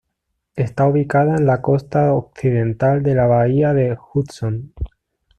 [0.55, 4.73] Está ubicada en la costa occidental de la bahía de Hudson.